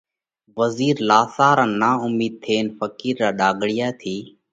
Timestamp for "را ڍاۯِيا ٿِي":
3.21-4.15